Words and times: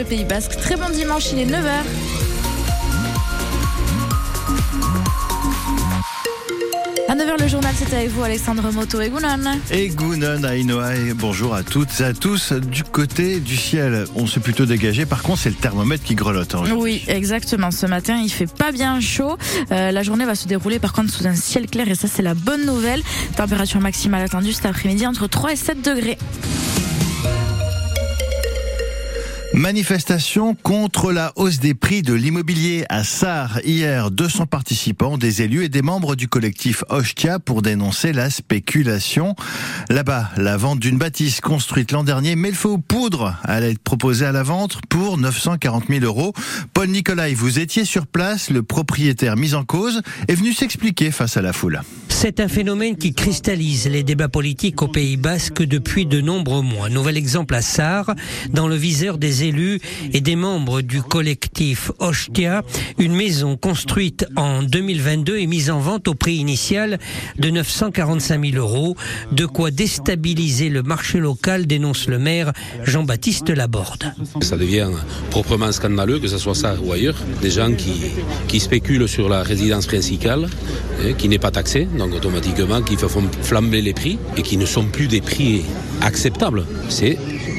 Le 0.00 0.06
Pays 0.06 0.24
Basque, 0.24 0.56
très 0.60 0.76
bon 0.76 0.88
dimanche, 0.90 1.32
il 1.32 1.40
est 1.40 1.46
9h. 1.46 1.82
À 7.08 7.14
9h 7.16 7.40
le 7.42 7.48
journal, 7.48 7.74
c'est 7.76 7.92
avec 7.96 8.10
vous 8.10 8.22
Alexandre 8.22 8.70
Moto 8.70 9.00
et 9.00 9.08
Gounon. 9.08 9.58
Et 9.72 9.88
Gounon 9.88 10.44
Ainoa 10.44 10.94
et 10.94 11.14
bonjour 11.14 11.52
à 11.52 11.64
toutes 11.64 12.00
et 12.00 12.04
à 12.04 12.12
tous. 12.14 12.52
Du 12.52 12.84
côté 12.84 13.40
du 13.40 13.56
ciel, 13.56 14.04
on 14.14 14.28
s'est 14.28 14.38
plutôt 14.38 14.66
dégagé. 14.66 15.04
Par 15.04 15.22
contre, 15.24 15.40
c'est 15.40 15.48
le 15.50 15.56
thermomètre 15.56 16.04
qui 16.04 16.14
grelotte. 16.14 16.54
hein, 16.54 16.62
Oui, 16.76 17.02
exactement. 17.08 17.72
Ce 17.72 17.86
matin, 17.86 18.20
il 18.22 18.30
fait 18.30 18.46
pas 18.46 18.70
bien 18.70 19.00
chaud. 19.00 19.36
Euh, 19.72 19.90
la 19.90 20.02
journée 20.04 20.26
va 20.26 20.36
se 20.36 20.46
dérouler 20.46 20.78
par 20.78 20.92
contre 20.92 21.10
sous 21.12 21.26
un 21.26 21.34
ciel 21.34 21.66
clair 21.66 21.88
et 21.88 21.96
ça, 21.96 22.06
c'est 22.06 22.22
la 22.22 22.34
bonne 22.34 22.64
nouvelle. 22.66 23.02
Température 23.36 23.80
maximale 23.80 24.22
attendue 24.22 24.52
cet 24.52 24.66
après-midi 24.66 25.08
entre 25.08 25.26
3 25.26 25.54
et 25.54 25.56
7 25.56 25.82
degrés. 25.82 26.18
Manifestation 29.58 30.54
contre 30.54 31.10
la 31.10 31.32
hausse 31.34 31.58
des 31.58 31.74
prix 31.74 32.02
de 32.02 32.14
l'immobilier 32.14 32.84
à 32.90 33.02
Sarre. 33.02 33.58
Hier, 33.64 34.12
200 34.12 34.46
participants, 34.46 35.18
des 35.18 35.42
élus 35.42 35.64
et 35.64 35.68
des 35.68 35.82
membres 35.82 36.14
du 36.14 36.28
collectif 36.28 36.84
Ostia 36.90 37.40
pour 37.40 37.60
dénoncer 37.60 38.12
la 38.12 38.30
spéculation. 38.30 39.34
Là-bas, 39.90 40.30
la 40.36 40.56
vente 40.56 40.78
d'une 40.78 40.96
bâtisse 40.96 41.40
construite 41.40 41.90
l'an 41.90 42.04
dernier, 42.04 42.36
mais 42.36 42.50
le 42.50 42.54
feu 42.54 42.68
aux 42.68 42.78
poudres, 42.78 43.34
allait 43.42 43.72
être 43.72 43.80
proposée 43.80 44.26
à 44.26 44.30
la 44.30 44.44
vente 44.44 44.78
pour 44.88 45.18
940 45.18 45.86
000 45.88 46.04
euros. 46.04 46.34
Paul 46.72 46.86
Nicolai, 46.86 47.34
vous 47.34 47.58
étiez 47.58 47.84
sur 47.84 48.06
place, 48.06 48.50
le 48.50 48.62
propriétaire 48.62 49.36
mis 49.36 49.54
en 49.54 49.64
cause 49.64 50.02
est 50.28 50.36
venu 50.36 50.52
s'expliquer 50.52 51.10
face 51.10 51.36
à 51.36 51.42
la 51.42 51.52
foule. 51.52 51.80
C'est 52.08 52.40
un 52.40 52.48
phénomène 52.48 52.96
qui 52.96 53.12
cristallise 53.12 53.88
les 53.88 54.02
débats 54.02 54.28
politiques 54.28 54.82
au 54.82 54.88
Pays 54.88 55.16
Basque 55.16 55.62
depuis 55.62 56.06
de 56.06 56.20
nombreux 56.20 56.62
mois. 56.62 56.88
Nouvel 56.88 57.16
exemple 57.16 57.54
à 57.54 57.62
Sarre, 57.62 58.14
dans 58.50 58.66
le 58.66 58.76
viseur 58.76 59.18
des 59.18 59.47
et 60.12 60.20
des 60.20 60.36
membres 60.36 60.82
du 60.82 61.02
collectif 61.02 61.90
Ostia, 61.98 62.62
une 62.98 63.14
maison 63.14 63.56
construite 63.56 64.26
en 64.36 64.62
2022 64.62 65.38
est 65.38 65.46
mise 65.46 65.70
en 65.70 65.80
vente 65.80 66.08
au 66.08 66.14
prix 66.14 66.36
initial 66.36 66.98
de 67.38 67.50
945 67.50 68.52
000 68.52 68.56
euros, 68.56 68.96
de 69.32 69.46
quoi 69.46 69.70
déstabiliser 69.70 70.68
le 70.68 70.82
marché 70.82 71.18
local, 71.18 71.66
dénonce 71.66 72.08
le 72.08 72.18
maire 72.18 72.52
Jean-Baptiste 72.84 73.50
Laborde. 73.50 74.12
Ça 74.42 74.56
devient 74.56 74.90
proprement 75.30 75.72
scandaleux, 75.72 76.18
que 76.18 76.28
ce 76.28 76.38
soit 76.38 76.54
ça 76.54 76.76
ou 76.82 76.92
ailleurs, 76.92 77.16
des 77.40 77.50
gens 77.50 77.72
qui, 77.72 78.12
qui 78.48 78.60
spéculent 78.60 79.08
sur 79.08 79.28
la 79.28 79.42
résidence 79.42 79.86
principale, 79.86 80.48
hein, 81.02 81.12
qui 81.16 81.28
n'est 81.28 81.38
pas 81.38 81.50
taxée, 81.50 81.88
donc 81.98 82.14
automatiquement 82.14 82.82
qui 82.82 82.96
font 82.96 83.24
flamber 83.42 83.82
les 83.82 83.94
prix 83.94 84.18
et 84.36 84.42
qui 84.42 84.56
ne 84.56 84.66
sont 84.66 84.84
plus 84.84 85.08
des 85.08 85.20
prix 85.20 85.62
acceptables. 86.02 86.64
C'est 86.88 87.18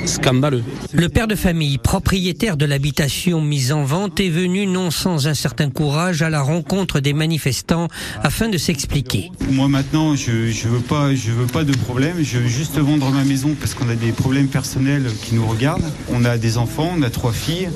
scandaleux. 0.09 0.63
Le 0.91 1.07
père 1.07 1.27
de 1.27 1.35
famille, 1.35 1.77
propriétaire 1.77 2.57
de 2.57 2.65
l'habitation 2.65 3.41
mise 3.41 3.71
en 3.71 3.83
vente, 3.83 4.19
est 4.19 4.29
venu 4.29 4.65
non 4.65 4.91
sans 4.91 5.27
un 5.27 5.33
certain 5.33 5.69
courage 5.69 6.21
à 6.21 6.29
la 6.29 6.41
rencontre 6.41 6.99
des 6.99 7.13
manifestants 7.13 7.87
afin 8.23 8.49
de 8.49 8.57
s'expliquer. 8.57 9.31
Moi 9.51 9.67
maintenant, 9.67 10.15
je 10.15 10.51
je 10.51 10.67
veux 10.67 10.79
pas 10.79 11.13
je 11.15 11.31
veux 11.31 11.45
pas 11.45 11.63
de 11.63 11.75
problème. 11.77 12.17
Je 12.21 12.39
veux 12.39 12.47
juste 12.47 12.77
vendre 12.77 13.09
ma 13.11 13.23
maison 13.23 13.55
parce 13.59 13.73
qu'on 13.73 13.89
a 13.89 13.95
des 13.95 14.11
problèmes 14.11 14.47
personnels 14.47 15.05
qui 15.23 15.35
nous 15.35 15.45
regardent. 15.45 15.89
On 16.11 16.25
a 16.25 16.37
des 16.37 16.57
enfants, 16.57 16.91
on 16.97 17.01
a 17.03 17.09
trois 17.09 17.31
filles, 17.31 17.69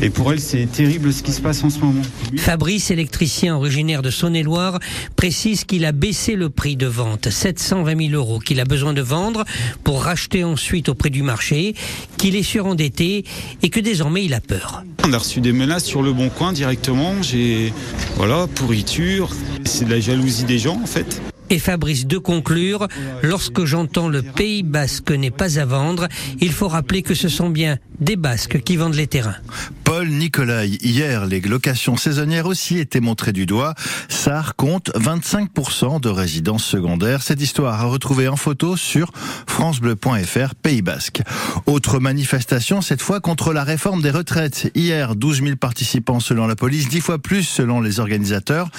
et 0.00 0.10
pour 0.10 0.32
elles 0.32 0.40
c'est 0.40 0.66
terrible 0.66 1.12
ce 1.12 1.22
qui 1.22 1.32
se 1.32 1.40
passe 1.40 1.62
en 1.64 1.70
ce 1.70 1.78
moment. 1.80 2.02
Fabrice, 2.36 2.90
électricien 2.90 3.56
originaire 3.56 4.02
de 4.02 4.10
Saône-et-Loire, 4.10 4.78
précise 5.16 5.64
qu'il 5.64 5.84
a 5.84 5.92
baissé 5.92 6.34
le 6.34 6.50
prix 6.50 6.76
de 6.76 6.86
vente, 6.86 7.30
720 7.30 8.08
000 8.10 8.14
euros, 8.14 8.38
qu'il 8.38 8.60
a 8.60 8.64
besoin 8.64 8.92
de 8.92 9.02
vendre 9.02 9.44
pour 9.82 10.02
racheter 10.02 10.44
ensuite 10.44 10.88
au 10.88 10.94
prix 10.94 11.10
du 11.10 11.22
marché, 11.22 11.73
qu'il 12.16 12.36
est 12.36 12.42
surendetté 12.42 13.24
et 13.62 13.70
que 13.70 13.80
désormais 13.80 14.24
il 14.24 14.34
a 14.34 14.40
peur. 14.40 14.84
On 15.04 15.12
a 15.12 15.18
reçu 15.18 15.40
des 15.40 15.52
menaces 15.52 15.84
sur 15.84 16.02
le 16.02 16.12
bon 16.12 16.30
coin 16.30 16.52
directement. 16.52 17.22
J'ai 17.22 17.72
voilà 18.16 18.46
pourriture. 18.46 19.30
C'est 19.64 19.84
de 19.84 19.90
la 19.90 20.00
jalousie 20.00 20.44
des 20.44 20.58
gens 20.58 20.80
en 20.82 20.86
fait. 20.86 21.20
Et 21.50 21.58
Fabrice 21.58 22.06
de 22.06 22.18
conclure, 22.18 22.88
lorsque 23.22 23.64
j'entends 23.64 24.08
le 24.08 24.22
Pays 24.22 24.62
basque 24.62 25.10
n'est 25.10 25.30
pas 25.30 25.58
à 25.58 25.64
vendre, 25.66 26.08
il 26.40 26.50
faut 26.52 26.68
rappeler 26.68 27.02
que 27.02 27.14
ce 27.14 27.28
sont 27.28 27.50
bien 27.50 27.78
des 28.00 28.16
Basques 28.16 28.62
qui 28.62 28.76
vendent 28.76 28.94
les 28.94 29.06
terrains. 29.06 29.36
Paul 29.84 30.08
Nicolai. 30.08 30.78
Hier, 30.80 31.26
les 31.26 31.40
locations 31.40 31.96
saisonnières 31.96 32.46
aussi 32.46 32.78
étaient 32.78 33.00
montrées 33.00 33.32
du 33.32 33.46
doigt. 33.46 33.74
Sarre 34.08 34.56
compte 34.56 34.90
25% 34.94 36.00
de 36.00 36.08
résidences 36.08 36.64
secondaires. 36.64 37.22
Cette 37.22 37.40
histoire 37.40 37.80
à 37.80 37.84
retrouver 37.84 38.26
en 38.28 38.36
photo 38.36 38.76
sur 38.76 39.10
francebleu.fr 39.46 40.54
Pays 40.54 40.82
Basque. 40.82 41.22
Autre 41.66 41.98
manifestation, 42.00 42.80
cette 42.80 43.02
fois 43.02 43.20
contre 43.20 43.52
la 43.52 43.64
réforme 43.64 44.02
des 44.02 44.10
retraites. 44.10 44.70
Hier, 44.74 45.14
12 45.14 45.42
000 45.42 45.56
participants 45.56 46.20
selon 46.20 46.46
la 46.46 46.56
police, 46.56 46.88
10 46.88 47.00
fois 47.00 47.18
plus 47.18 47.42
selon 47.44 47.80
les 47.80 48.00
organisateurs. 48.00 48.70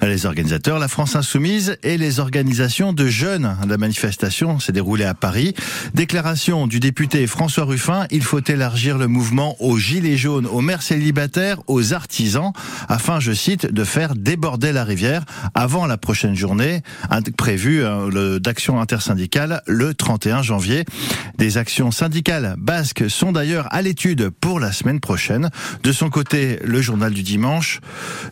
Les 0.00 0.26
organisateurs, 0.26 0.78
la 0.78 0.88
France 0.88 1.16
Insoumise 1.16 1.76
et 1.82 1.98
les 1.98 2.20
organisations 2.20 2.92
de 2.92 3.06
jeunes. 3.08 3.56
La 3.66 3.76
manifestation 3.78 4.58
s'est 4.60 4.72
déroulée 4.72 5.04
à 5.04 5.14
Paris. 5.14 5.54
Déclaration 5.94 6.66
du 6.66 6.80
député 6.80 7.26
François 7.26 7.64
Ruffin, 7.64 8.06
il 8.10 8.22
faut 8.22 8.40
élargir 8.40 8.98
le 8.98 9.08
mouvement 9.08 9.56
aux 9.62 9.78
gilets 9.78 10.16
jaunes, 10.16 10.46
aux 10.52 10.60
mères 10.60 10.82
célibataires, 10.82 11.58
aux 11.66 11.92
artisans, 11.92 12.52
afin, 12.88 13.20
je 13.20 13.32
cite, 13.32 13.66
de 13.66 13.84
faire 13.84 14.14
déborder 14.14 14.72
la 14.72 14.84
rivière 14.84 15.24
avant 15.54 15.86
la 15.86 15.96
prochaine 15.96 16.34
journée 16.34 16.82
prévue 17.36 17.82
euh, 17.84 18.38
d'action 18.38 18.80
intersyndicale 18.80 19.62
le 19.66 19.94
31 19.94 20.42
janvier. 20.42 20.84
Des 21.38 21.58
actions 21.58 21.90
syndicales 21.90 22.54
basques 22.58 23.08
sont 23.08 23.32
d'ailleurs 23.32 23.72
à 23.72 23.82
l'étude 23.82 24.30
pour 24.30 24.60
la 24.60 24.72
semaine 24.72 25.00
prochaine. 25.00 25.50
De 25.82 25.92
son 25.92 26.10
côté, 26.10 26.58
le 26.64 26.80
journal 26.80 27.12
du 27.12 27.22
dimanche, 27.22 27.80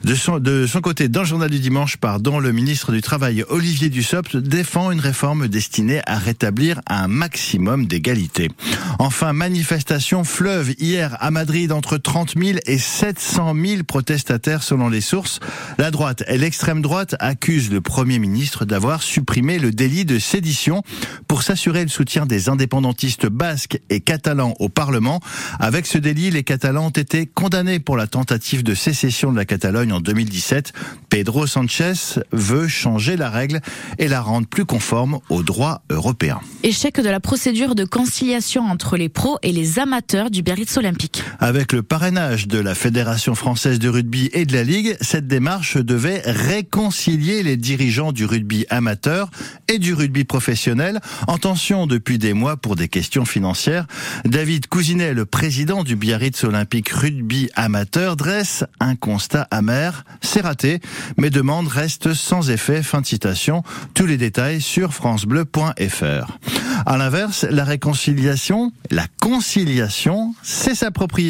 de 0.05 0.15
son, 0.15 0.81
côté, 0.81 1.09
dans 1.09 1.21
le 1.21 1.27
journal 1.27 1.51
du 1.51 1.61
dimanche, 1.61 1.97
pardon, 1.97 2.39
le 2.39 2.53
ministre 2.53 2.93
du 2.93 3.01
Travail, 3.01 3.45
Olivier 3.49 3.89
Dussopt, 3.89 4.37
défend 4.37 4.91
une 4.91 5.01
réforme 5.01 5.49
destinée 5.49 6.01
à 6.07 6.19
rétablir 6.19 6.81
un 6.87 7.09
maximum 7.09 7.87
d'égalité. 7.87 8.51
Enfin, 8.99 9.33
manifestation 9.33 10.25
fleuve 10.25 10.75
hier 10.79 11.17
à 11.21 11.31
Madrid 11.31 11.73
entre 11.73 11.99
30 12.11 12.35
000 12.37 12.59
et 12.67 12.77
700 12.77 13.55
000 13.55 13.83
protestataires 13.85 14.65
selon 14.65 14.89
les 14.89 15.01
sources. 15.01 15.39
La 15.79 15.93
droite 15.93 16.25
et 16.27 16.39
l'extrême 16.39 16.83
droite 16.83 17.15
accusent 17.21 17.71
le 17.71 17.81
Premier 17.81 18.19
ministre 18.19 18.65
d'avoir 18.65 19.01
supprimé 19.01 19.61
le 19.61 19.71
délit 19.71 20.05
de 20.05 20.19
sédition 20.19 20.83
pour 21.29 21.45
s'assurer 21.45 21.85
le 21.85 21.89
soutien 21.89 22.27
des 22.27 22.49
indépendantistes 22.49 23.27
basques 23.27 23.79
et 23.91 24.01
catalans 24.01 24.57
au 24.59 24.69
Parlement. 24.69 25.21
Avec 25.61 25.87
ce 25.87 25.99
délit, 25.99 26.33
les 26.33 26.43
Catalans 26.43 26.87
ont 26.87 26.91
été 26.91 27.27
condamnés 27.27 27.79
pour 27.79 27.97
la 27.97 28.09
tentative 28.09 28.65
de 28.65 28.75
sécession 28.75 29.31
de 29.31 29.37
la 29.37 29.45
Catalogne 29.45 29.93
en 29.93 30.01
2017. 30.01 30.73
Pedro 31.11 31.47
Sanchez 31.47 31.93
veut 32.33 32.67
changer 32.67 33.17
la 33.17 33.31
règle 33.31 33.61
et 33.99 34.09
la 34.09 34.21
rendre 34.21 34.49
plus 34.49 34.65
conforme 34.65 35.21
au 35.29 35.45
droit 35.45 35.85
européen. 35.91 36.41
Échec 36.65 37.01
de 37.01 37.09
la 37.09 37.21
procédure 37.21 37.77
de 37.77 37.85
conciliation 37.85 38.65
entre 38.65 38.97
les 38.97 39.09
pros 39.09 39.39
et 39.45 39.53
les 39.53 39.79
amateurs 39.79 40.29
du 40.29 40.43
Biarritz 40.43 40.77
Olympique. 40.77 41.23
Avec 41.39 41.73
le 41.73 41.85
parrainage 42.01 42.49
de 42.49 42.59
la 42.59 42.75
Fédération 42.75 43.35
française 43.35 43.79
de 43.79 43.91
rugby 43.91 44.31
et 44.33 44.47
de 44.47 44.55
la 44.55 44.63
Ligue, 44.63 44.97
cette 45.03 45.27
démarche 45.27 45.77
devait 45.77 46.23
réconcilier 46.25 47.43
les 47.43 47.59
dirigeants 47.59 48.13
du 48.13 48.25
rugby 48.25 48.65
amateur 48.71 49.31
et 49.69 49.79
du 49.79 49.93
rugby 49.93 50.25
professionnel 50.25 51.01
en 51.27 51.37
tension 51.37 51.87
depuis 51.87 52.17
des 52.17 52.33
mois 52.33 52.57
pour 52.57 52.75
des 52.75 52.89
questions 52.89 53.27
financières. 53.27 53.87
David 54.25 54.67
Cousinet, 54.67 55.13
le 55.13 55.27
président 55.27 55.85
du 55.85 55.95
Biarritz 55.95 56.43
Olympique 56.43 56.89
Rugby 56.89 57.51
Amateur, 57.55 58.17
dresse 58.17 58.65
un 58.81 58.97
constat 58.97 59.47
amer. 59.51 60.07
C'est 60.23 60.41
raté. 60.41 60.81
Mes 61.19 61.29
demandes 61.29 61.69
restent 61.69 62.15
sans 62.15 62.49
effet. 62.49 62.83
Fin 62.83 63.03
de 63.03 63.07
citation. 63.07 63.63
Tous 63.93 64.07
les 64.07 64.17
détails 64.17 64.63
sur 64.63 64.95
francebleu.fr. 64.95 66.39
À 66.87 66.97
l'inverse, 66.97 67.45
la 67.51 67.65
réconciliation, 67.65 68.73
la 68.91 69.05
conciliation, 69.21 70.35
c'est 70.43 70.75
sa, 70.75 70.89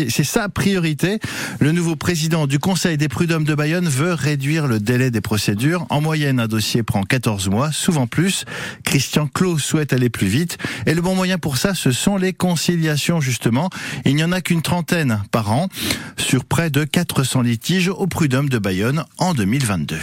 c'est 0.08 0.24
priorité. 0.60 1.20
Le 1.58 1.72
nouveau 1.72 1.96
président 1.96 2.46
du 2.46 2.58
Conseil 2.58 2.98
des 2.98 3.08
prud'hommes 3.08 3.44
de 3.44 3.54
Bayonne 3.54 3.88
veut 3.88 4.12
réduire 4.12 4.66
le 4.66 4.78
délai 4.78 5.10
des 5.10 5.22
procédures. 5.22 5.86
En 5.88 6.02
moyenne, 6.02 6.38
un 6.38 6.48
dossier 6.48 6.82
prend 6.82 7.02
14 7.02 7.48
mois, 7.48 7.72
souvent 7.72 8.06
plus. 8.06 8.44
Christian 8.84 9.26
Clos 9.26 9.56
souhaite 9.56 9.94
aller 9.94 10.10
plus 10.10 10.26
vite. 10.26 10.58
Et 10.84 10.92
le 10.92 11.00
bon 11.00 11.14
moyen 11.14 11.38
pour 11.38 11.56
ça, 11.56 11.72
ce 11.72 11.92
sont 11.92 12.18
les 12.18 12.34
conciliations, 12.34 13.22
justement. 13.22 13.70
Il 14.04 14.16
n'y 14.16 14.22
en 14.22 14.32
a 14.32 14.42
qu'une 14.42 14.60
trentaine 14.60 15.22
par 15.30 15.50
an 15.50 15.70
sur 16.18 16.44
près 16.44 16.68
de 16.68 16.84
400 16.84 17.40
litiges 17.40 17.88
au 17.88 18.06
prud'homme 18.06 18.50
de 18.50 18.58
Bayonne 18.58 19.04
en 19.16 19.32
2022. 19.32 19.96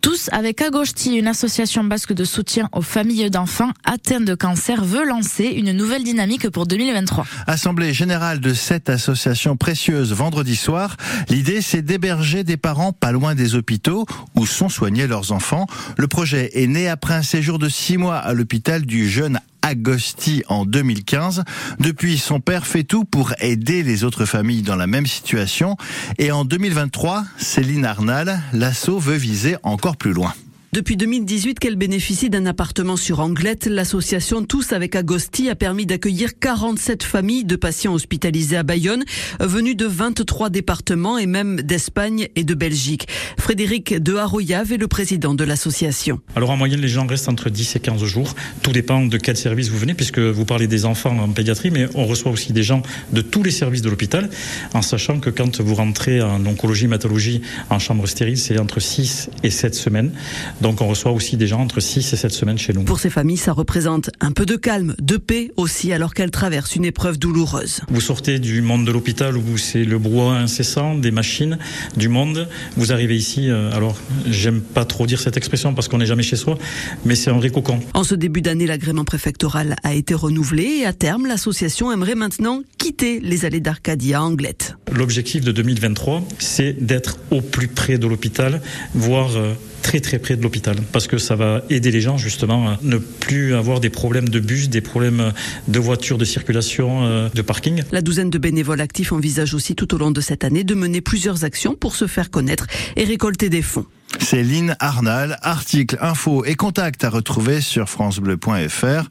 Tous 0.00 0.28
avec 0.32 0.60
Agosti, 0.60 1.18
une 1.18 1.28
association 1.28 1.84
basque 1.84 2.14
de 2.14 2.24
soutien 2.24 2.68
aux 2.72 2.82
familles 2.82 3.30
d'enfants 3.30 3.70
atteints 3.84 4.20
de 4.20 4.34
cancer, 4.34 4.84
veut 4.84 5.06
lancer 5.06 5.44
une 5.44 5.70
nouvelle 5.70 6.02
dynamique 6.02 6.50
pour 6.50 6.66
2023. 6.66 7.26
Assemblée 7.46 7.92
générale 7.92 8.40
de 8.40 8.54
cette 8.54 8.90
association 8.90 9.56
précieuse 9.56 9.99
vendredi 10.04 10.56
soir. 10.56 10.96
L'idée, 11.28 11.62
c'est 11.62 11.82
d'héberger 11.82 12.44
des 12.44 12.56
parents 12.56 12.92
pas 12.92 13.12
loin 13.12 13.34
des 13.34 13.54
hôpitaux 13.54 14.06
où 14.34 14.46
sont 14.46 14.68
soignés 14.68 15.06
leurs 15.06 15.32
enfants. 15.32 15.66
Le 15.96 16.08
projet 16.08 16.50
est 16.54 16.66
né 16.66 16.88
après 16.88 17.14
un 17.14 17.22
séjour 17.22 17.58
de 17.58 17.68
six 17.68 17.96
mois 17.96 18.16
à 18.16 18.32
l'hôpital 18.32 18.84
du 18.86 19.08
jeune 19.08 19.40
Agosti 19.62 20.42
en 20.48 20.64
2015. 20.64 21.44
Depuis, 21.78 22.18
son 22.18 22.40
père 22.40 22.66
fait 22.66 22.84
tout 22.84 23.04
pour 23.04 23.32
aider 23.40 23.82
les 23.82 24.04
autres 24.04 24.24
familles 24.24 24.62
dans 24.62 24.76
la 24.76 24.86
même 24.86 25.06
situation. 25.06 25.76
Et 26.18 26.32
en 26.32 26.44
2023, 26.44 27.24
Céline 27.38 27.84
Arnal, 27.84 28.40
l'assaut 28.52 28.98
veut 28.98 29.16
viser 29.16 29.56
encore 29.62 29.96
plus 29.96 30.12
loin. 30.12 30.32
Depuis 30.72 30.96
2018 30.96 31.58
qu'elle 31.58 31.74
bénéficie 31.74 32.30
d'un 32.30 32.46
appartement 32.46 32.96
sur 32.96 33.18
Anglette, 33.18 33.66
l'association 33.66 34.44
Tous 34.44 34.72
avec 34.72 34.94
Agosti 34.94 35.50
a 35.50 35.56
permis 35.56 35.84
d'accueillir 35.84 36.38
47 36.38 37.02
familles 37.02 37.44
de 37.44 37.56
patients 37.56 37.92
hospitalisés 37.92 38.56
à 38.56 38.62
Bayonne, 38.62 39.02
venus 39.40 39.76
de 39.76 39.86
23 39.86 40.48
départements 40.48 41.18
et 41.18 41.26
même 41.26 41.56
d'Espagne 41.56 42.28
et 42.36 42.44
de 42.44 42.54
Belgique. 42.54 43.08
Frédéric 43.36 44.00
de 44.00 44.14
Haroyave 44.14 44.72
est 44.72 44.76
le 44.76 44.86
président 44.86 45.34
de 45.34 45.42
l'association. 45.42 46.20
Alors 46.36 46.50
en 46.50 46.56
moyenne, 46.56 46.80
les 46.80 46.86
gens 46.86 47.04
restent 47.04 47.28
entre 47.28 47.50
10 47.50 47.74
et 47.74 47.80
15 47.80 48.04
jours. 48.04 48.36
Tout 48.62 48.70
dépend 48.70 49.04
de 49.04 49.16
quel 49.16 49.36
service 49.36 49.70
vous 49.70 49.78
venez, 49.78 49.94
puisque 49.94 50.20
vous 50.20 50.44
parlez 50.44 50.68
des 50.68 50.84
enfants 50.84 51.18
en 51.18 51.30
pédiatrie, 51.30 51.72
mais 51.72 51.88
on 51.96 52.06
reçoit 52.06 52.30
aussi 52.30 52.52
des 52.52 52.62
gens 52.62 52.82
de 53.12 53.22
tous 53.22 53.42
les 53.42 53.50
services 53.50 53.82
de 53.82 53.90
l'hôpital, 53.90 54.30
en 54.72 54.82
sachant 54.82 55.18
que 55.18 55.30
quand 55.30 55.60
vous 55.60 55.74
rentrez 55.74 56.22
en 56.22 56.46
oncologie, 56.46 56.84
hématologie, 56.84 57.42
en 57.70 57.80
chambre 57.80 58.06
stérile, 58.06 58.38
c'est 58.38 58.60
entre 58.60 58.78
6 58.78 59.30
et 59.42 59.50
7 59.50 59.74
semaines. 59.74 60.12
Donc 60.60 60.80
on 60.80 60.86
reçoit 60.86 61.12
aussi 61.12 61.36
des 61.36 61.46
gens 61.46 61.60
entre 61.60 61.80
6 61.80 62.12
et 62.12 62.16
7 62.16 62.30
semaines 62.30 62.58
chez 62.58 62.72
nous. 62.72 62.82
Pour 62.82 63.00
ces 63.00 63.10
familles, 63.10 63.36
ça 63.36 63.52
représente 63.52 64.10
un 64.20 64.32
peu 64.32 64.46
de 64.46 64.56
calme, 64.56 64.94
de 65.00 65.16
paix 65.16 65.50
aussi, 65.56 65.92
alors 65.92 66.14
qu'elles 66.14 66.30
traversent 66.30 66.76
une 66.76 66.84
épreuve 66.84 67.18
douloureuse. 67.18 67.80
Vous 67.88 68.00
sortez 68.00 68.38
du 68.38 68.62
monde 68.62 68.86
de 68.86 68.92
l'hôpital 68.92 69.36
où 69.36 69.58
c'est 69.58 69.84
le 69.84 69.98
brouhaha 69.98 70.38
incessant, 70.38 70.94
des 70.94 71.10
machines, 71.10 71.58
du 71.96 72.08
monde. 72.08 72.48
Vous 72.76 72.92
arrivez 72.92 73.16
ici, 73.16 73.48
euh, 73.48 73.72
alors 73.72 73.96
j'aime 74.28 74.60
pas 74.60 74.84
trop 74.84 75.06
dire 75.06 75.20
cette 75.20 75.36
expression 75.36 75.74
parce 75.74 75.88
qu'on 75.88 75.98
n'est 75.98 76.06
jamais 76.06 76.22
chez 76.22 76.36
soi, 76.36 76.58
mais 77.04 77.14
c'est 77.14 77.30
un 77.30 77.38
vrai 77.38 77.50
cocon. 77.50 77.80
En 77.94 78.04
ce 78.04 78.14
début 78.14 78.42
d'année, 78.42 78.66
l'agrément 78.66 79.04
préfectoral 79.04 79.76
a 79.82 79.94
été 79.94 80.14
renouvelé 80.14 80.64
et 80.80 80.86
à 80.86 80.92
terme, 80.92 81.26
l'association 81.26 81.92
aimerait 81.92 82.14
maintenant 82.14 82.62
quitter 82.78 83.20
les 83.20 83.44
allées 83.44 83.60
d'Arcadie 83.60 84.14
à 84.14 84.22
Anglette. 84.22 84.76
L'objectif 84.92 85.44
de 85.44 85.52
2023, 85.52 86.22
c'est 86.38 86.72
d'être 86.84 87.18
au 87.30 87.40
plus 87.40 87.68
près 87.68 87.98
de 87.98 88.06
l'hôpital, 88.06 88.60
voire 88.94 89.36
euh, 89.36 89.54
très 89.82 90.00
très 90.00 90.18
près 90.18 90.36
de 90.36 90.42
l'hôpital 90.42 90.76
parce 90.92 91.06
que 91.06 91.18
ça 91.18 91.36
va 91.36 91.62
aider 91.70 91.90
les 91.90 92.00
gens 92.00 92.16
justement 92.16 92.68
à 92.68 92.78
ne 92.82 92.98
plus 92.98 93.54
avoir 93.54 93.80
des 93.80 93.90
problèmes 93.90 94.28
de 94.28 94.40
bus, 94.40 94.68
des 94.68 94.80
problèmes 94.80 95.32
de 95.68 95.78
voitures, 95.78 96.18
de 96.18 96.24
circulation, 96.24 97.04
euh, 97.04 97.28
de 97.34 97.42
parking. 97.42 97.82
La 97.92 98.02
douzaine 98.02 98.30
de 98.30 98.38
bénévoles 98.38 98.80
actifs 98.80 99.12
envisage 99.12 99.54
aussi 99.54 99.74
tout 99.74 99.94
au 99.94 99.98
long 99.98 100.10
de 100.10 100.20
cette 100.20 100.44
année 100.44 100.64
de 100.64 100.74
mener 100.74 101.00
plusieurs 101.00 101.44
actions 101.44 101.74
pour 101.74 101.94
se 101.96 102.06
faire 102.06 102.30
connaître 102.30 102.66
et 102.96 103.04
récolter 103.04 103.48
des 103.48 103.62
fonds. 103.62 103.86
Céline 104.18 104.76
Arnal, 104.80 105.38
article, 105.42 105.96
info 106.00 106.44
et 106.44 106.54
contact 106.54 107.04
à 107.04 107.10
retrouver 107.10 107.60
sur 107.60 107.88
francebleu.fr, 107.88 109.08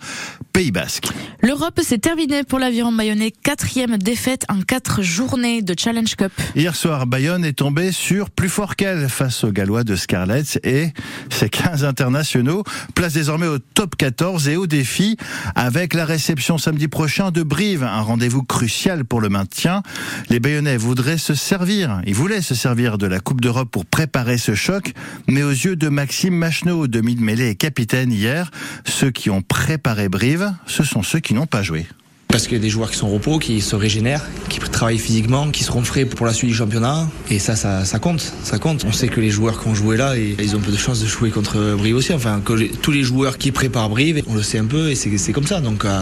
Pays 0.51 0.72
Basque. 0.72 1.07
L'Europe 1.42 1.80
s'est 1.81 2.00
terminée 2.00 2.44
pour 2.44 2.60
l'aviron 2.60 2.92
bayonnais, 2.92 3.31
quatrième 3.31 3.98
défaite 3.98 4.46
en 4.50 4.62
quatre 4.62 5.01
journées 5.01 5.62
de 5.62 5.74
Challenge 5.78 6.16
Cup. 6.16 6.31
Hier 6.56 6.75
soir, 6.75 7.07
Bayonne 7.07 7.46
est 7.46 7.54
tombé 7.54 7.92
sur 7.92 8.30
plus 8.30 8.50
fort 8.50 8.75
qu'elle 8.75 9.07
face 9.07 9.44
aux 9.44 9.51
Gallois 9.51 9.84
de 9.84 9.96
Scarlett 9.96 10.60
et 10.63 10.90
ses 11.30 11.50
15 11.50 11.86
internationaux 11.86 12.63
placent 12.94 13.13
désormais 13.13 13.48
au 13.48 13.60
top 13.60 13.95
14 13.95 14.50
et 14.50 14.57
au 14.57 14.68
défi 14.68 15.16
avec 15.56 15.94
la 15.94 16.06
réception 16.06 16.57
samedi 16.57 16.88
prochain 16.88 17.31
de 17.31 17.44
Brive, 17.44 17.84
un 17.84 18.02
rendez-vous 18.02 18.44
crucial 18.44 19.06
pour 19.06 19.22
le 19.22 19.30
maintien. 19.30 19.81
Les 20.30 20.40
Bayonnais 20.40 20.78
voudraient 20.78 21.18
se 21.18 21.34
servir, 21.34 22.02
ils 22.06 22.16
voulaient 22.16 22.42
se 22.42 22.56
servir 22.56 22.98
de 22.98 23.07
la 23.07 23.19
Coupe 23.19 23.42
d'Europe 23.42 23.69
pour 23.72 23.86
préparer 23.86 24.38
ce 24.38 24.56
choc 24.56 24.88
mais 25.27 25.44
aux 25.44 25.51
yeux 25.51 25.75
de 25.75 25.89
Maxime 25.89 26.36
Macheneau, 26.36 26.88
demi 26.88 27.15
de 27.15 27.21
mêlée 27.21 27.50
et 27.50 27.56
capitaine 27.56 28.12
hier, 28.12 28.51
ceux 28.86 29.12
qui 29.12 29.30
ont 29.30 29.41
préparé 29.41 30.09
Brive, 30.09 30.53
ce 30.65 30.83
sont 30.83 31.03
ceux 31.03 31.19
qui 31.19 31.33
n'ont 31.33 31.47
pas 31.47 31.63
joué. 31.63 31.86
Parce 32.30 32.44
qu'il 32.44 32.57
y 32.57 32.59
a 32.59 32.62
des 32.62 32.69
joueurs 32.69 32.91
qui 32.91 32.97
sont 32.97 33.07
au 33.07 33.13
repos, 33.13 33.39
qui 33.39 33.59
se 33.59 33.75
régénèrent, 33.75 34.24
qui 34.50 34.59
travaillent 34.59 35.00
physiquement, 35.00 35.50
qui 35.50 35.63
seront 35.63 35.83
frais 35.83 36.06
pour 36.06 36.27
la 36.27 36.33
suite 36.33 36.51
du 36.51 36.56
championnat. 36.56 37.09
Et 37.31 37.39
ça, 37.39 37.56
ça, 37.56 38.00
compte. 38.00 38.21
Ça 38.44 38.59
compte. 38.59 38.86
On 38.86 38.91
sait 38.91 39.07
que 39.07 39.19
les 39.19 39.31
joueurs 39.31 39.59
qui 39.59 39.68
ont 39.68 39.74
joué 39.74 39.97
là, 39.97 40.15
ils 40.15 40.56
ont 40.56 40.59
peu 40.59 40.71
de 40.71 40.77
chance 40.77 41.01
de 41.01 41.07
jouer 41.07 41.31
contre 41.31 41.75
Brive 41.75 41.95
aussi. 41.95 42.13
Enfin, 42.13 42.39
tous 42.83 42.92
les 42.92 43.01
joueurs 43.01 43.39
qui 43.39 43.51
préparent 43.51 43.89
Brive, 43.89 44.21
on 44.27 44.35
le 44.35 44.44
sait 44.44 44.59
un 44.59 44.65
peu 44.65 44.92
et 44.92 44.95
c'est 44.95 45.33
comme 45.33 45.47
ça. 45.47 45.59
Donc 45.59 45.85
euh, 45.85 46.01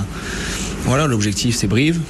voilà, 0.83 1.07
l'objectif 1.07 1.55
c'est 1.55 1.67
Brive 1.67 2.01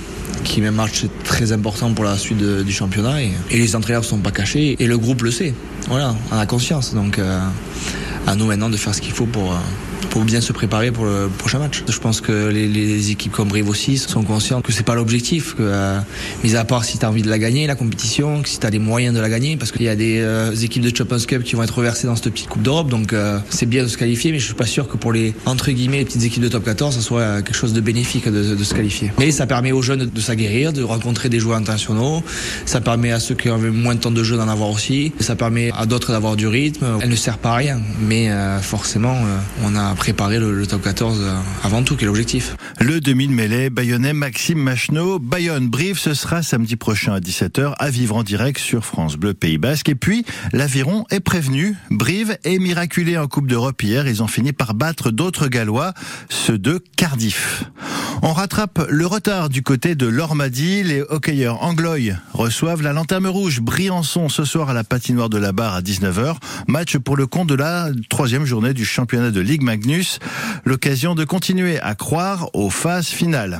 qui 0.43 0.61
est 0.61 0.67
un 0.67 0.71
match 0.71 1.05
très 1.23 1.51
important 1.51 1.93
pour 1.93 2.05
la 2.05 2.17
suite 2.17 2.37
du 2.37 2.71
championnat 2.71 3.21
et, 3.21 3.31
et 3.51 3.57
les 3.57 3.75
entraîneurs 3.75 4.01
ne 4.03 4.07
sont 4.07 4.17
pas 4.19 4.31
cachés 4.31 4.75
et 4.79 4.87
le 4.87 4.97
groupe 4.97 5.21
le 5.23 5.31
sait. 5.31 5.53
Voilà, 5.87 6.15
on 6.31 6.37
a 6.37 6.45
conscience. 6.45 6.93
Donc 6.93 7.19
euh, 7.19 7.39
à 8.25 8.35
nous 8.35 8.45
maintenant 8.45 8.69
de 8.69 8.77
faire 8.77 8.93
ce 8.93 9.01
qu'il 9.01 9.13
faut 9.13 9.25
pour, 9.25 9.53
euh, 9.53 9.57
pour 10.09 10.23
bien 10.23 10.41
se 10.41 10.53
préparer 10.53 10.91
pour 10.91 11.05
le 11.05 11.29
prochain 11.37 11.59
match. 11.59 11.83
Je 11.87 11.99
pense 11.99 12.21
que 12.21 12.49
les, 12.49 13.11
équipes 13.11 13.31
comme 13.31 13.47
Brive 13.47 13.69
aussi 13.69 13.97
sont 13.97 14.23
conscientes 14.23 14.63
que 14.63 14.71
c'est 14.71 14.85
pas 14.85 14.95
l'objectif, 14.95 15.55
que 15.55 15.63
euh, 15.63 15.99
mis 16.43 16.55
à 16.55 16.65
part 16.65 16.83
si 16.83 16.97
tu 16.97 17.05
as 17.05 17.09
envie 17.09 17.21
de 17.21 17.29
la 17.29 17.39
gagner 17.39 17.67
la 17.67 17.75
compétition, 17.75 18.41
que 18.41 18.49
si 18.49 18.59
tu 18.59 18.65
as 18.65 18.69
les 18.69 18.79
moyens 18.79 19.15
de 19.15 19.19
la 19.21 19.29
gagner 19.29 19.57
parce 19.57 19.71
qu'il 19.71 19.83
y 19.83 19.89
a 19.89 19.95
des 19.95 20.19
euh, 20.19 20.53
équipes 20.55 20.83
de 20.83 20.95
Champions 20.95 21.19
Cup 21.19 21.43
qui 21.43 21.55
vont 21.55 21.63
être 21.63 21.77
reversées 21.77 22.07
dans 22.07 22.15
cette 22.15 22.33
petite 22.33 22.49
coupe 22.49 22.61
d'Europe 22.61 22.89
donc 22.89 23.13
euh, 23.13 23.39
c'est 23.49 23.65
bien 23.65 23.83
de 23.83 23.87
se 23.87 23.97
qualifier 23.97 24.31
mais 24.31 24.39
je 24.39 24.45
suis 24.45 24.53
pas 24.53 24.65
sûr 24.65 24.87
que 24.87 24.97
pour 24.97 25.13
les 25.13 25.33
entre 25.45 25.71
guillemets 25.71 25.99
les 25.99 26.05
petites 26.05 26.23
équipes 26.23 26.43
de 26.43 26.49
top 26.49 26.65
14 26.65 26.95
ça 26.95 27.01
soit 27.01 27.21
euh, 27.21 27.41
quelque 27.41 27.55
chose 27.55 27.73
de 27.73 27.81
bénéfique 27.81 28.27
de, 28.27 28.55
de, 28.55 28.63
se 28.63 28.73
qualifier. 28.73 29.11
Mais 29.19 29.31
ça 29.31 29.45
permet 29.45 29.71
aux 29.71 29.81
jeunes 29.81 30.09
de 30.13 30.21
s'aguerrir, 30.21 30.73
de 30.73 30.83
rencontrer 30.83 31.29
des 31.29 31.39
joueurs 31.39 31.57
internationaux, 31.57 32.23
ça 32.65 32.81
permet 32.81 33.11
à 33.11 33.19
ceux 33.19 33.35
qui 33.35 33.49
ont 33.49 33.57
moins 33.57 33.95
de 33.95 33.99
temps 33.99 34.11
de 34.11 34.23
jeu 34.23 34.37
d'en 34.37 34.47
avoir 34.47 34.69
aussi, 34.69 35.11
ça 35.19 35.35
permet 35.35 35.71
à 35.77 35.85
d'autres 35.85 36.11
d'avoir 36.11 36.35
du 36.35 36.47
rythme. 36.47 36.85
Elle 37.01 37.09
ne 37.09 37.15
sert 37.15 37.37
pas 37.37 37.51
à 37.51 37.55
rien 37.55 37.79
mais 37.99 38.29
euh, 38.29 38.59
forcément 38.59 39.15
euh, 39.15 39.37
on 39.63 39.75
a 39.75 39.86
préparé 39.95 40.39
le, 40.39 40.65
top 40.65 40.81
14 40.81 41.23
avant 41.63 41.83
tout, 41.83 41.95
qui 41.95 42.05
est. 42.05 42.07
Le 42.79 42.99
demi 42.99 43.27
de 43.27 43.33
mêlée 43.33 43.69
bayonnais 43.69 44.13
Maxime 44.13 44.59
Macheneau. 44.59 45.19
Bayonne 45.19 45.69
Brive, 45.69 45.99
ce 45.99 46.13
sera 46.13 46.41
samedi 46.41 46.75
prochain 46.75 47.13
à 47.13 47.19
17h 47.19 47.73
à 47.77 47.89
vivre 47.89 48.15
en 48.15 48.23
direct 48.23 48.59
sur 48.59 48.85
France 48.85 49.17
Bleu 49.17 49.33
Pays 49.33 49.57
Basque. 49.57 49.89
Et 49.89 49.95
puis, 49.95 50.25
l'Aviron 50.51 51.05
est 51.11 51.19
prévenu. 51.19 51.75
Brive 51.91 52.37
est 52.43 52.59
miraculé 52.59 53.17
en 53.17 53.27
Coupe 53.27 53.47
d'Europe 53.47 53.81
hier. 53.83 54.07
Ils 54.07 54.23
ont 54.23 54.27
fini 54.27 54.51
par 54.51 54.73
battre 54.73 55.11
d'autres 55.11 55.47
Gallois, 55.47 55.93
ceux 56.29 56.57
de 56.57 56.83
Cardiff. 56.95 57.65
On 58.21 58.33
rattrape 58.33 58.85
le 58.89 59.05
retard 59.05 59.49
du 59.49 59.61
côté 59.61 59.95
de 59.95 60.07
l'Ormadi. 60.07 60.83
Les 60.83 61.01
hockeyeurs 61.01 61.63
Angloy 61.63 62.15
reçoivent 62.33 62.81
la 62.81 62.93
Lanterne 62.93 63.27
Rouge 63.27 63.61
Briançon 63.61 64.29
ce 64.29 64.43
soir 64.43 64.69
à 64.69 64.73
la 64.73 64.83
patinoire 64.83 65.29
de 65.29 65.37
la 65.37 65.51
Barre 65.51 65.75
à 65.75 65.81
19h. 65.81 66.35
Match 66.67 66.97
pour 66.97 67.15
le 67.15 67.27
compte 67.27 67.47
de 67.47 67.55
la 67.55 67.89
troisième 68.09 68.45
journée 68.45 68.73
du 68.73 68.85
championnat 68.85 69.31
de 69.31 69.41
Ligue 69.41 69.61
Magnus. 69.61 70.19
L'occasion 70.65 71.15
de 71.15 71.25
continuer 71.25 71.79
à 71.79 71.95
croire 71.95 72.49
aux 72.53 72.69
phases 72.69 73.07
finales. 73.07 73.59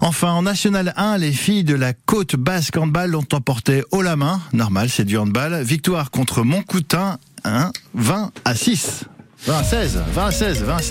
Enfin, 0.00 0.32
en 0.32 0.42
National 0.42 0.92
1, 0.96 1.18
les 1.18 1.32
filles 1.32 1.64
de 1.64 1.74
la 1.74 1.92
côte 1.92 2.34
basque 2.34 2.76
handball 2.76 3.10
l'ont 3.10 3.26
emporté 3.32 3.84
haut 3.92 4.02
la 4.02 4.16
main. 4.16 4.40
Normal, 4.52 4.88
c'est 4.88 5.04
du 5.04 5.16
handball. 5.16 5.62
Victoire 5.62 6.10
contre 6.10 6.42
Montcoutin, 6.42 7.18
1, 7.44 7.70
20 7.94 8.32
à 8.44 8.54
6. 8.54 9.04
20 9.46 9.58
à 9.58 9.64
16, 9.64 10.02
20 10.14 10.26
à 10.26 10.30
16, 10.30 10.62
20 10.62 10.76
à 10.76 10.82
16. 10.82 10.90